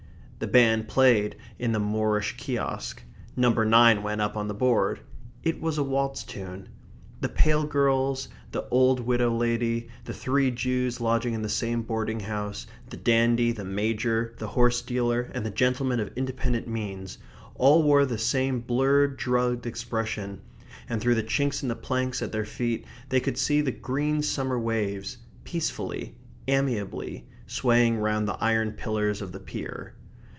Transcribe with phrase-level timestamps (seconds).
[0.39, 3.03] The band played in the Moorish kiosk.
[3.35, 5.01] Number nine went up on the board.
[5.43, 6.67] It was a waltz tune.
[7.19, 12.21] The pale girls, the old widow lady, the three Jews lodging in the same boarding
[12.21, 17.19] house, the dandy, the major, the horse dealer, and the gentleman of independent means,
[17.53, 20.41] all wore the same blurred, drugged expression,
[20.89, 24.23] and through the chinks in the planks at their feet they could see the green
[24.23, 26.15] summer waves, peacefully,
[26.47, 29.93] amiably, swaying round the iron pillars of the pier.